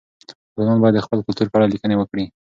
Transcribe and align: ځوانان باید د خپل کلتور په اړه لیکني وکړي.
ځوانان 0.53 0.77
باید 0.81 0.95
د 0.97 1.03
خپل 1.05 1.19
کلتور 1.27 1.47
په 1.49 1.55
اړه 1.57 1.71
لیکني 1.73 1.95
وکړي. 1.97 2.25